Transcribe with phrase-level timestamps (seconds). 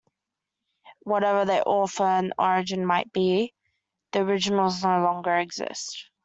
[1.03, 3.53] Whatever their author and origin might be,
[4.13, 6.09] the originals no longer exist.